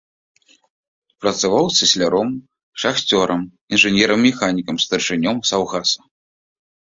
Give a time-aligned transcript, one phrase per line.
[1.23, 2.29] Працаваў цесляром,
[2.83, 3.41] шахцёрам,
[3.77, 5.99] інжынерам-механікам, старшынём саўгаса.